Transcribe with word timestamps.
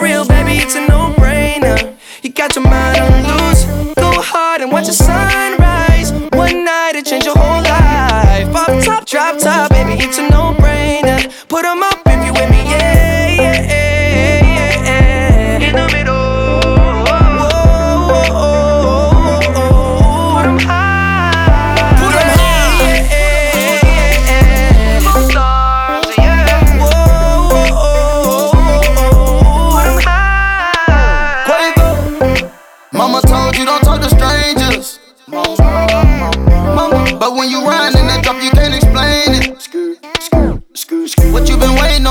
Real, 0.00 0.24
baby, 0.24 0.52
it's 0.52 0.76
a 0.76 0.86
no 0.86 1.12
brainer. 1.16 1.96
You 2.22 2.30
got 2.30 2.54
your 2.54 2.64
mind 2.64 2.98
on 2.98 3.48
loose. 3.48 3.64
Go 3.94 4.12
hard 4.22 4.60
and 4.60 4.70
watch 4.70 4.86
the 4.86 4.92
sunrise. 4.92 6.12
One 6.32 6.64
night, 6.64 6.92
it 6.94 7.04
changed 7.06 7.26
your 7.26 7.36
whole 7.36 7.62
life. 7.62 8.52
Pop 8.52 8.84
top, 8.84 9.06
drop 9.06 9.38
top, 9.38 9.70
baby, 9.70 9.94
it's 10.02 10.18
a 10.18 10.28
no 10.30 10.54
brainer. 10.54 11.48
Put 11.48 11.62
them 11.62 11.82
up. 11.82 12.07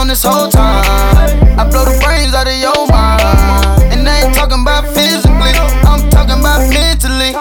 On 0.07 0.09
this 0.09 0.23
whole 0.23 0.47
time? 0.49 1.59
I 1.59 1.67
blow 1.69 1.83
the 1.83 1.99
brains 1.99 2.33
out 2.33 2.47
of 2.47 2.55
your 2.55 2.87
mind. 2.87 3.91
And 3.91 4.07
I 4.07 4.23
ain't 4.23 4.33
talking 4.33 4.61
about 4.61 4.87
physically, 4.95 5.51
I'm 5.83 6.09
talking 6.09 6.39
about 6.39 6.63
mentally. 6.71 7.35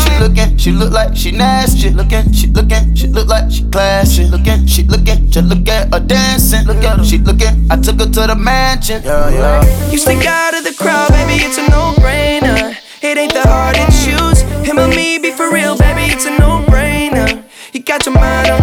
She 0.00 0.10
looking, 0.20 0.58
she 0.58 0.72
look 0.72 0.92
like 0.92 1.16
she 1.16 1.30
nasty. 1.30 1.88
Looking, 1.90 2.32
she 2.32 2.48
looking, 2.48 2.94
she 2.94 3.06
look 3.06 3.28
like 3.28 3.50
she 3.50 3.64
classy. 3.70 4.24
Looking, 4.24 4.66
she 4.66 4.82
looking, 4.82 5.30
just 5.30 5.48
look 5.48 5.66
at 5.68 5.92
her 5.92 6.00
dancing. 6.00 6.66
Look 6.66 6.84
at 6.84 6.98
her, 6.98 7.04
she 7.04 7.18
looking. 7.18 7.66
I 7.70 7.76
took 7.76 7.98
her 8.00 8.06
to 8.06 8.22
the 8.28 8.36
mansion. 8.36 9.02
Yeah, 9.02 9.30
yeah. 9.30 9.90
You 9.90 9.96
stick 9.96 10.26
out 10.26 10.54
of 10.54 10.64
the 10.64 10.74
crowd, 10.74 11.08
baby, 11.10 11.42
it's 11.42 11.56
a 11.56 11.64
no-brainer. 11.70 12.76
It 13.00 13.16
ain't 13.16 13.32
that 13.32 13.46
hard 13.48 13.76
to 13.76 13.86
choose. 14.04 14.42
Him 14.68 14.78
or 14.78 14.88
me, 14.88 15.18
be 15.18 15.30
for 15.30 15.50
real, 15.50 15.78
baby, 15.78 16.12
it's 16.12 16.26
a 16.26 16.36
no-brainer. 16.36 17.42
You 17.72 17.80
got 17.80 18.04
your 18.04 18.14
mind 18.16 18.50
on 18.50 18.59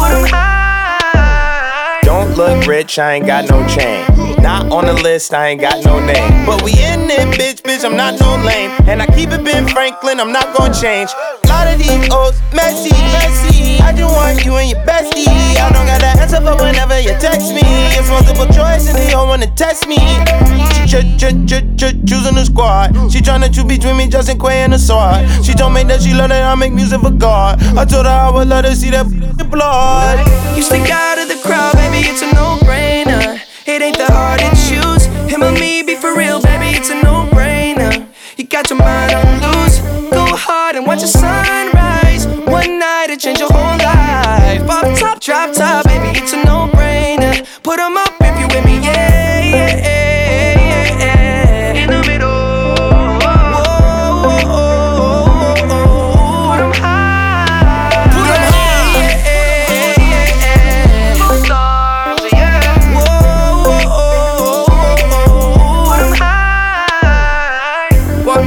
Put 0.01 0.13
'em 0.17 0.25
high. 0.33 2.01
Don't 2.03 2.31
look 2.37 2.59
rich, 2.67 2.99
I 2.99 3.01
ain't 3.15 3.27
got 3.27 3.45
no 3.51 3.59
chain. 3.67 4.05
Not 4.41 4.63
on 4.71 4.85
the 4.87 4.93
list, 4.93 5.35
I 5.35 5.49
ain't 5.49 5.61
got 5.61 5.85
no 5.85 5.99
name. 5.99 6.45
But 6.47 6.63
we 6.63 6.73
in 6.73 7.11
it, 7.11 7.19
bitch, 7.19 7.35
bitch, 7.35 7.36
I'm 7.87 7.97
not 7.97 8.19
no 8.19 8.35
lame. 8.43 8.73
And 8.91 9.01
I 9.01 9.07
keep 9.07 9.31
it 9.31 9.45
Ben 9.45 9.69
Franklin, 9.69 10.19
I'm 10.19 10.33
not 10.33 10.51
gonna 10.57 10.75
change. 10.75 11.09
A 11.45 11.47
lot 11.47 11.71
of 11.71 11.79
these 11.79 12.11
old 12.11 12.35
messy, 12.53 12.91
messy. 13.15 13.79
I 13.79 13.95
just 13.95 14.11
want 14.11 14.45
you 14.45 14.57
and 14.57 14.69
your 14.69 14.83
bestie. 14.83 15.31
I 15.55 15.71
don't 15.71 15.87
got 15.87 16.01
the 16.03 16.11
answer 16.19 16.43
for 16.43 16.59
whenever 16.59 16.99
you 16.99 17.15
text 17.23 17.55
me. 17.55 17.63
It's 17.95 18.11
multiple 18.11 18.47
choice 18.47 18.91
and 18.91 18.99
they 18.99 19.13
all 19.15 19.29
wanna 19.29 19.47
test 19.55 19.87
me. 19.87 19.99
Ch- 20.91 21.07
ch- 21.15 21.39
ch- 21.47 21.63
ch- 21.79 21.95
choosing 22.03 22.35
the 22.35 22.45
squad. 22.45 22.91
She 23.13 23.21
tryna 23.21 23.55
choose 23.55 23.65
between 23.71 23.97
me, 23.97 24.09
Justin 24.09 24.37
Quavo 24.37 24.67
and 24.67 24.73
the 24.73 24.79
sword. 24.81 25.23
She 25.47 25.55
told 25.55 25.73
me 25.73 25.85
that 25.85 26.03
she 26.03 26.13
love 26.13 26.31
that 26.31 26.43
I 26.43 26.57
make 26.57 26.73
music 26.73 27.01
for 27.01 27.13
God. 27.13 27.63
I 27.79 27.85
told 27.85 28.07
her 28.07 28.11
I 28.11 28.31
would 28.31 28.49
let 28.49 28.65
her 28.65 28.75
see 28.75 28.91
that 28.91 29.07
blood. 29.49 30.19
You 30.57 30.63
stick 30.63 30.91
out 30.91 31.19
of 31.19 31.29
the 31.29 31.39
crowd, 31.47 31.77
baby, 31.77 32.03
it's 32.03 32.23
a 32.23 32.35
no-brainer. 32.35 33.41
It 33.65 33.83
ain't 33.83 33.99
that 33.99 34.11
hard 34.11 34.41
to 34.41 34.51
choose. 34.69 34.76
Top, 45.07 45.21
drop 45.21 45.53
top, 45.53 45.85
baby, 45.87 46.19
it's 46.19 46.33
a 46.33 46.45
no-brainer. 46.45 47.47
Put 47.63 47.79
'em 47.79 47.97
up 47.97 48.15
if 48.21 48.41
you 48.41 48.47
with 48.49 48.65
me, 48.65 48.81
yeah, 48.81 49.41
yeah, 49.41 49.77
yeah, 49.87 50.99
yeah. 50.99 51.83
In 51.83 51.91
the 51.91 52.03
middle. 52.09 52.35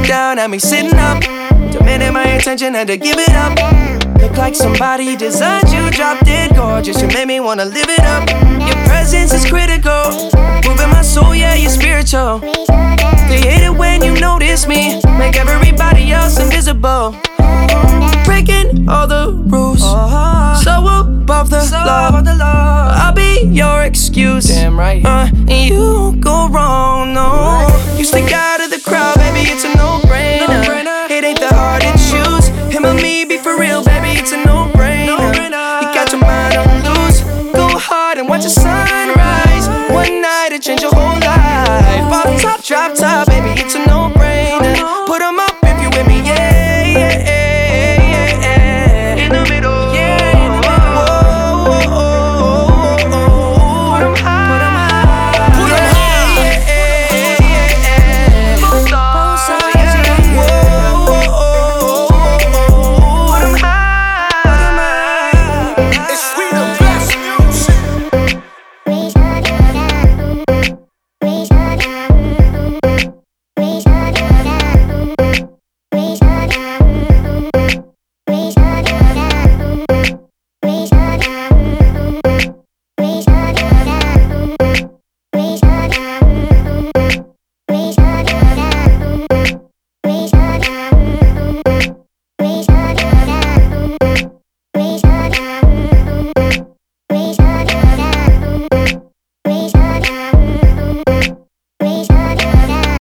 Down 0.06 0.38
at 0.40 0.50
me 0.50 0.58
sitting 0.58 0.94
up. 0.94 1.22
Demanding 1.70 2.12
my 2.12 2.24
attention, 2.24 2.74
had 2.74 2.88
to 2.88 2.96
give 2.96 3.16
it 3.16 3.32
up. 3.32 3.79
Look 4.20 4.36
like 4.36 4.54
somebody 4.54 5.16
designed 5.16 5.70
you, 5.70 5.90
dropped 5.90 6.24
it 6.26 6.54
gorgeous. 6.54 7.00
You 7.00 7.08
made 7.08 7.26
me 7.26 7.40
wanna 7.40 7.64
live 7.64 7.88
it 7.88 8.00
up. 8.00 8.28
Your 8.60 8.76
presence 8.86 9.32
is 9.32 9.46
critical. 9.46 10.30
Moving 10.64 10.90
my 10.90 11.02
soul, 11.02 11.34
yeah, 11.34 11.54
you're 11.54 11.70
spiritual. 11.70 12.40
They 13.28 13.40
hate 13.40 13.64
it 13.64 13.74
when 13.76 14.02
you 14.02 14.12
notice 14.20 14.66
me. 14.66 15.00
Make 15.18 15.36
everybody 15.36 16.12
else 16.12 16.38
invisible. 16.38 17.16
Breaking 18.24 18.88
all 18.88 19.06
the 19.06 19.32
rules. 19.46 19.80
So 19.80 20.86
above 21.30 21.50
the, 21.50 21.62
law. 21.72 22.90
I'll 22.92 23.14
be 23.14 23.46
your 23.46 23.82
excuse. 23.82 24.46
Damn 24.46 24.78
right. 24.78 25.04
Uh, 25.04 25.28
and 25.32 25.50
you 25.50 26.16
go 26.20 26.48
wrong, 26.48 27.14
no. 27.14 27.66
You 27.96 28.04
stick 28.04 28.32
out 28.32 28.60
of 28.60 28.70
the 28.70 28.80
crowd, 28.80 29.16
baby, 29.16 29.48
it's 29.48 29.64
a 29.64 29.68
no-brainer. 29.76 29.99
One 39.92 40.22
night, 40.22 40.50
it 40.52 40.62
changed 40.62 40.82
your 40.82 40.92
whole 40.94 41.18
life. 41.20 42.10
Bottom 42.10 42.38
top, 42.38 42.62
drop 42.62 42.94
top, 42.94 43.26
baby, 43.26 43.60
it's 43.60 43.74
a 43.74 43.78
no 43.86 44.08
brainer. 44.14 44.29